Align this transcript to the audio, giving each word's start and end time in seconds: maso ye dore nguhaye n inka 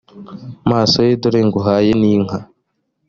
maso 0.69 0.97
ye 1.07 1.13
dore 1.21 1.41
nguhaye 1.47 1.91
n 1.99 2.03
inka 2.13 2.39